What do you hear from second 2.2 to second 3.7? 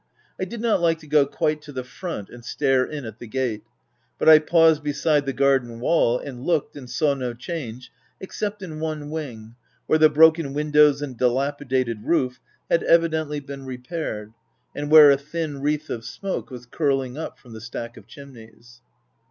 and stare in at the gate;